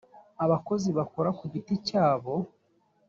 abakozi 0.43 0.89
bakora 0.97 1.29
kugiti 1.39 1.73
cyabo. 1.87 2.33